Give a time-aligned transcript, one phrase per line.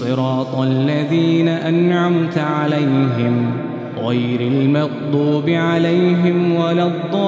[0.00, 3.50] صراط الذين أنعمت عليهم
[3.98, 7.24] غير المغضوب عليهم ولا الضالين.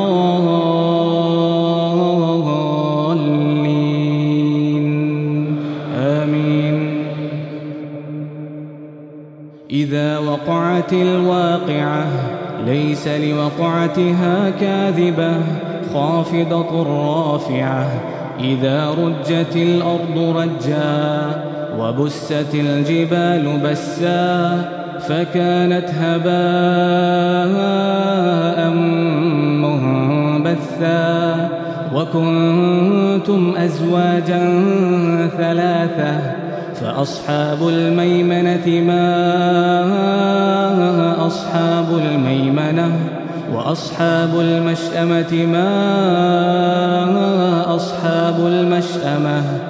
[5.97, 7.05] آمين.
[9.71, 12.07] إذا وقعت الواقعة
[12.67, 15.33] ليس لوقعتها كاذبة
[15.95, 17.89] خافضة رافعة.
[18.41, 24.65] إذا رجت الأرض رجاً وبست الجبال بسا
[25.09, 26.31] فكانت هباء
[30.41, 31.49] منبثا
[31.95, 34.63] وكنتم أزواجا
[35.39, 36.21] ثلاثة
[36.81, 39.11] فأصحاب الميمنة ما
[41.27, 42.93] أصحاب الميمنة
[43.55, 45.71] وأصحاب المشأمة ما
[47.75, 49.70] أصحاب المشأمة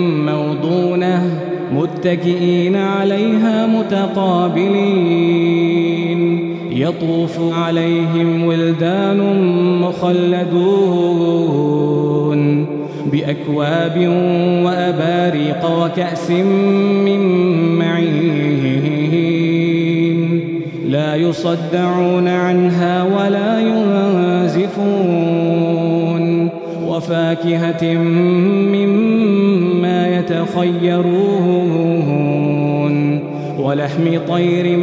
[1.81, 5.21] متكئين عليها متقابلين.
[6.71, 9.19] يطوف عليهم ولدان
[9.81, 11.21] مخلدون
[13.11, 13.97] بأكواب
[14.65, 16.31] وأباريق وكأس
[17.05, 17.21] من
[17.79, 18.41] معين.
[20.87, 25.80] لا يصدعون عنها ولا ينزفون.
[26.91, 27.93] وفاكهة
[28.73, 31.51] مما يتخيرون
[33.59, 34.77] ولحم طير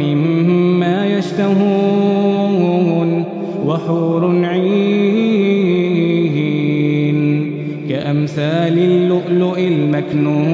[0.00, 2.44] مما يشتهون
[3.66, 5.14] وحور عين
[7.88, 10.53] كأمثال اللؤلؤ المكنون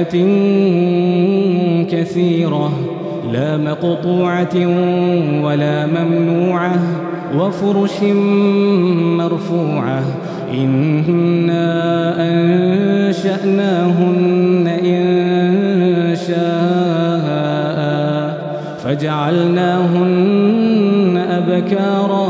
[0.00, 2.72] وفاكهة كثيرة
[3.32, 4.56] لا مقطوعة
[5.44, 6.80] ولا ممنوعة
[7.38, 8.02] وفرش
[9.18, 10.02] مرفوعة
[10.54, 12.14] إنا
[13.08, 13.58] أنشأناهن
[14.68, 16.80] إن شاء
[18.84, 20.36] فجعلناهن
[21.30, 22.29] أبكارا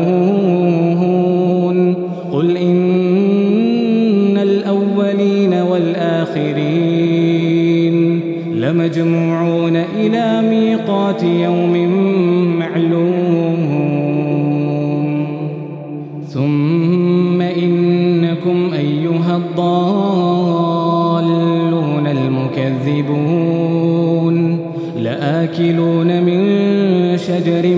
[10.21, 11.73] إلى ميقات يوم
[12.59, 13.61] معلوم.
[16.27, 19.67] ثم إنكم أيها الضالون
[22.07, 23.37] المكذبون.
[24.99, 26.41] لآكلون من
[27.17, 27.75] شجر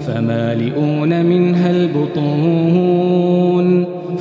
[0.07, 3.08] فمالئون منها البطون.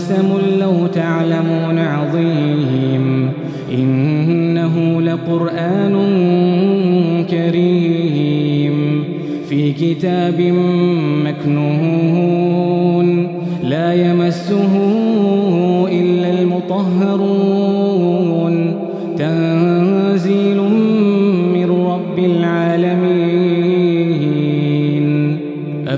[0.00, 3.30] لقسم لو تعلمون عظيم.
[3.72, 5.94] إنه لقرآن
[7.30, 9.04] كريم
[9.48, 10.40] في كتاب
[11.24, 13.08] مكنون.
[13.64, 14.76] لا يمسه
[15.92, 17.59] إلا المطهرون.